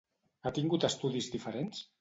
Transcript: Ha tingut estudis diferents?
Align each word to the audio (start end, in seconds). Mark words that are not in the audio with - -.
Ha 0.49 0.53
tingut 0.55 0.87
estudis 0.89 1.31
diferents? 1.37 1.89